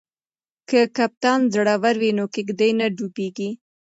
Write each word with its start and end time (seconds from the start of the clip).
که 0.69 0.79
کپتان 0.97 1.39
زړور 1.53 1.95
وي 2.01 2.11
نو 2.17 2.25
کښتۍ 2.33 2.71
نه 2.79 2.87
ډوبیږي. 2.97 3.49